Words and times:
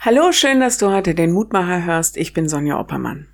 Hallo, 0.00 0.30
schön, 0.30 0.60
dass 0.60 0.78
du 0.78 0.92
heute 0.92 1.12
den 1.12 1.32
Mutmacher 1.32 1.84
hörst. 1.84 2.16
Ich 2.16 2.32
bin 2.32 2.48
Sonja 2.48 2.78
Oppermann. 2.78 3.26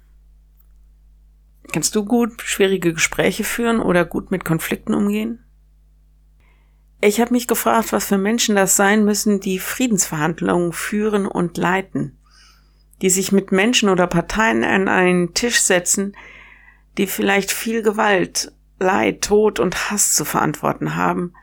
Kannst 1.71 1.95
du 1.95 2.07
gut 2.07 2.41
schwierige 2.41 2.95
Gespräche 2.95 3.45
führen 3.45 3.81
oder 3.81 4.07
gut 4.07 4.31
mit 4.31 4.47
Konflikten 4.47 4.95
umgehen? 4.95 5.45
Ich 7.03 7.21
habe 7.21 7.35
mich 7.35 7.47
gefragt, 7.49 7.93
was 7.93 8.07
für 8.07 8.17
Menschen 8.17 8.57
das 8.57 8.77
sein 8.77 9.05
müssen, 9.05 9.41
die 9.41 9.59
Friedensverhandlungen 9.59 10.73
führen 10.73 11.27
und 11.27 11.59
leiten, 11.59 12.17
die 13.03 13.11
sich 13.11 13.31
mit 13.31 13.53
Menschen 13.53 13.91
oder 13.91 14.07
Parteien 14.07 14.65
an 14.65 14.89
einen 14.89 15.35
Tisch 15.35 15.61
setzen, 15.61 16.17
die 16.97 17.07
vielleicht 17.07 17.53
viel 17.53 17.83
Gewalt, 17.83 18.53
Leid, 18.81 19.21
Tod 19.21 19.61
und 19.61 19.91
Hass 19.91 20.15
zu 20.15 20.25
verantworten 20.25 20.97
haben 20.97 21.35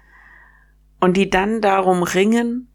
und 0.99 1.15
die 1.15 1.29
dann 1.29 1.61
darum 1.61 2.01
ringen, 2.01 2.70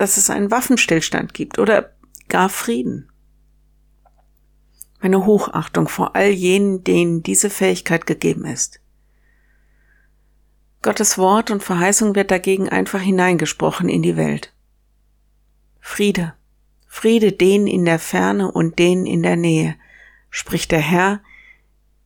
dass 0.00 0.16
es 0.16 0.30
einen 0.30 0.50
Waffenstillstand 0.50 1.34
gibt 1.34 1.58
oder 1.58 1.94
gar 2.30 2.48
Frieden. 2.48 3.12
Meine 5.02 5.26
Hochachtung 5.26 5.88
vor 5.88 6.16
all 6.16 6.30
jenen, 6.30 6.82
denen 6.84 7.22
diese 7.22 7.50
Fähigkeit 7.50 8.06
gegeben 8.06 8.46
ist. 8.46 8.80
Gottes 10.80 11.18
Wort 11.18 11.50
und 11.50 11.62
Verheißung 11.62 12.14
wird 12.14 12.30
dagegen 12.30 12.70
einfach 12.70 13.02
hineingesprochen 13.02 13.90
in 13.90 14.00
die 14.00 14.16
Welt. 14.16 14.54
Friede, 15.80 16.32
Friede 16.86 17.32
denen 17.32 17.66
in 17.66 17.84
der 17.84 17.98
Ferne 17.98 18.50
und 18.50 18.78
denen 18.78 19.04
in 19.04 19.22
der 19.22 19.36
Nähe, 19.36 19.76
spricht 20.30 20.72
der 20.72 20.80
Herr, 20.80 21.20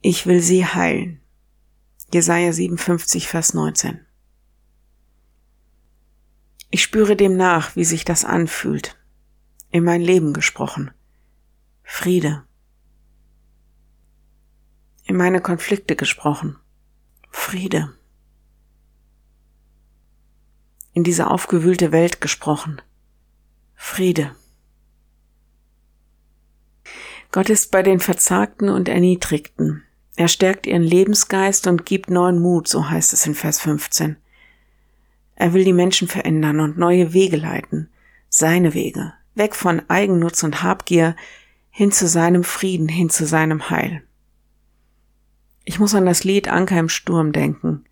ich 0.01 0.27
will 0.27 0.41
sie 0.41 0.67
heilen. 0.67 1.21
Jesaja 2.13 2.53
57, 2.53 3.29
Vers 3.29 3.55
19. 3.55 4.05
Ich 6.75 6.83
spüre 6.83 7.15
dem 7.15 7.37
nach, 7.37 7.77
wie 7.77 7.85
sich 7.85 8.05
das 8.05 8.25
anfühlt. 8.25 8.99
In 9.71 9.85
mein 9.85 10.01
Leben 10.01 10.33
gesprochen. 10.33 10.91
Friede. 11.85 12.43
In 15.05 15.17
meine 15.17 15.41
Konflikte 15.41 15.95
gesprochen. 15.95 16.57
Friede. 17.31 17.95
In 20.95 21.05
diese 21.05 21.31
aufgewühlte 21.31 21.93
Welt 21.93 22.21
gesprochen. 22.21 22.83
Friede. 23.77 24.35
Gott 27.31 27.51
ist 27.51 27.71
bei 27.71 27.85
den 27.85 28.01
Verzagten 28.01 28.69
und 28.69 28.89
Erniedrigten. 28.89 29.85
Er 30.17 30.27
stärkt 30.27 30.67
ihren 30.67 30.83
Lebensgeist 30.83 31.69
und 31.69 31.87
gibt 31.87 32.11
neuen 32.11 32.41
Mut, 32.41 32.67
so 32.67 32.91
heißt 32.91 33.13
es 33.13 33.27
in 33.27 33.37
Vers 33.37 33.61
15. 33.61 34.17
Er 35.37 35.53
will 35.53 35.65
die 35.65 35.73
Menschen 35.73 36.09
verändern 36.09 36.61
und 36.61 36.79
neue 36.79 37.13
Wege 37.13 37.37
leiten, 37.37 37.89
seine 38.29 38.75
Wege, 38.75 39.13
weg 39.35 39.55
von 39.55 39.83
Eigennutz 39.89 40.43
und 40.43 40.63
Habgier 40.63 41.17
hin 41.71 41.91
zu 41.91 42.07
seinem 42.07 42.45
Frieden, 42.45 42.89
hin 42.89 43.11
zu 43.11 43.27
seinem 43.27 43.71
Heil. 43.71 44.03
Ich 45.65 45.79
muss 45.81 45.95
an 45.95 46.07
das 46.07 46.25
Lied 46.25 46.49
Anker 46.49 46.79
im 46.79 46.89
Sturm 46.89 47.33
denken. 47.33 47.85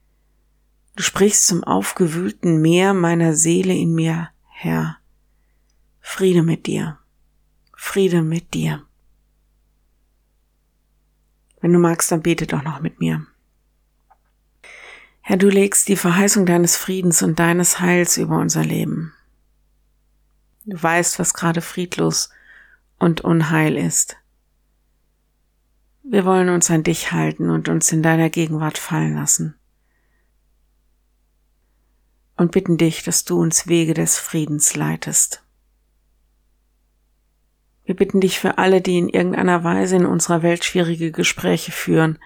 Du 0.94 1.02
sprichst 1.02 1.46
zum 1.46 1.64
aufgewühlten 1.64 2.60
Meer 2.60 2.92
meiner 2.92 3.34
Seele 3.34 3.74
in 3.74 3.94
mir, 3.94 4.28
Herr. 4.46 4.98
Friede 6.00 6.42
mit 6.42 6.66
dir. 6.66 6.98
Friede 7.74 8.22
mit 8.22 8.54
dir. 8.54 8.82
Wenn 11.60 11.72
du 11.72 11.78
magst, 11.78 12.12
dann 12.12 12.22
bete 12.22 12.46
doch 12.46 12.62
noch 12.62 12.80
mit 12.80 13.00
mir. 13.00 13.26
Herr, 15.24 15.36
du 15.36 15.48
legst 15.48 15.86
die 15.86 15.96
Verheißung 15.96 16.46
deines 16.46 16.76
Friedens 16.76 17.22
und 17.22 17.38
deines 17.38 17.78
Heils 17.78 18.16
über 18.16 18.38
unser 18.38 18.64
Leben. 18.64 19.14
Du 20.64 20.80
weißt, 20.80 21.20
was 21.20 21.32
gerade 21.32 21.60
friedlos 21.60 22.30
und 22.98 23.20
Unheil 23.22 23.76
ist. 23.76 24.16
Wir 26.02 26.24
wollen 26.24 26.48
uns 26.48 26.70
an 26.70 26.82
dich 26.82 27.12
halten 27.12 27.50
und 27.50 27.68
uns 27.68 27.92
in 27.92 28.02
deiner 28.02 28.30
Gegenwart 28.30 28.78
fallen 28.78 29.14
lassen. 29.14 29.54
Und 32.36 32.50
bitten 32.50 32.76
dich, 32.76 33.04
dass 33.04 33.24
du 33.24 33.40
uns 33.40 33.68
Wege 33.68 33.94
des 33.94 34.18
Friedens 34.18 34.74
leitest. 34.74 35.44
Wir 37.84 37.94
bitten 37.94 38.20
dich 38.20 38.40
für 38.40 38.58
alle, 38.58 38.80
die 38.80 38.98
in 38.98 39.08
irgendeiner 39.08 39.62
Weise 39.62 39.96
in 39.96 40.06
unserer 40.06 40.42
Welt 40.42 40.64
schwierige 40.64 41.12
Gespräche 41.12 41.70
führen, 41.70 42.18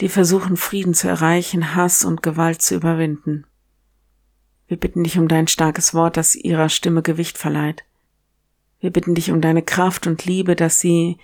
die 0.00 0.08
versuchen 0.08 0.56
Frieden 0.56 0.94
zu 0.94 1.08
erreichen, 1.08 1.74
Hass 1.74 2.04
und 2.04 2.22
Gewalt 2.22 2.62
zu 2.62 2.74
überwinden. 2.74 3.46
Wir 4.68 4.76
bitten 4.76 5.02
dich 5.02 5.18
um 5.18 5.28
dein 5.28 5.48
starkes 5.48 5.94
Wort, 5.94 6.16
das 6.16 6.34
ihrer 6.34 6.68
Stimme 6.68 7.02
Gewicht 7.02 7.38
verleiht. 7.38 7.84
Wir 8.80 8.90
bitten 8.90 9.14
dich 9.14 9.30
um 9.30 9.40
deine 9.40 9.62
Kraft 9.62 10.06
und 10.06 10.24
Liebe, 10.24 10.54
dass 10.54 10.78
sie 10.78 11.18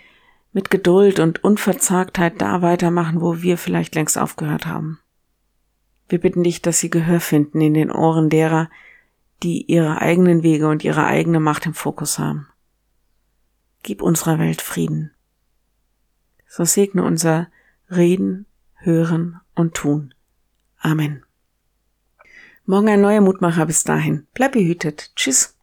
mit 0.53 0.71
Geduld 0.71 1.21
und 1.21 1.45
Unverzagtheit 1.45 2.41
da 2.41 2.63
weitermachen, 2.63 3.21
wo 3.21 3.43
wir 3.43 3.59
vielleicht 3.59 3.95
längst 3.95 4.19
aufgehört 4.19 4.67
haben. 4.67 4.99
Wir 6.09 6.21
bitten 6.21 6.43
dich, 6.43 6.63
dass 6.63 6.81
sie 6.81 6.91
Gehör 6.91 7.21
finden 7.21 7.61
in 7.61 7.75
den 7.75 7.91
Ohren 7.91 8.31
derer, 8.31 8.71
die 9.43 9.63
ihre 9.71 10.01
eigenen 10.01 10.43
Wege 10.43 10.69
und 10.69 10.85
ihre 10.85 11.05
eigene 11.05 11.41
Macht 11.41 11.67
im 11.67 11.75
Fokus 11.75 12.19
haben. 12.19 12.49
Gib 13.83 14.01
unserer 14.01 14.39
Welt 14.39 14.63
Frieden. 14.63 15.11
So 16.47 16.65
segne 16.65 17.05
unser 17.05 17.49
Reden, 17.91 18.47
Hören 18.85 19.41
und 19.55 19.75
Tun. 19.75 20.13
Amen. 20.79 21.25
Morgen 22.67 22.89
ein 22.89 23.01
neuer 23.01 23.23
Mutmacher 23.23 23.65
bis 23.65 23.83
dahin. 23.83 24.27
Bleib 24.35 24.53
behütet. 24.53 25.11
Tschüss. 25.17 25.54